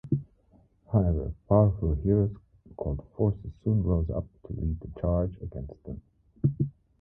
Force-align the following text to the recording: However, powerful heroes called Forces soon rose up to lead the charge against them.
However, 0.91 1.31
powerful 1.47 1.93
heroes 1.93 2.31
called 2.75 3.03
Forces 3.15 3.51
soon 3.63 3.83
rose 3.83 4.09
up 4.09 4.25
to 4.47 4.53
lead 4.59 4.79
the 4.79 4.99
charge 4.99 5.35
against 5.43 5.83
them. 5.83 6.01